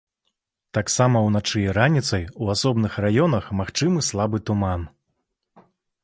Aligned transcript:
Таксама 0.75 1.17
ўначы 1.25 1.57
і 1.65 1.73
раніцай 1.77 2.23
у 2.45 2.47
асобных 2.53 2.95
раёнах 3.05 3.51
магчымы 3.59 3.99
слабы 4.09 4.37
туман. 4.51 4.81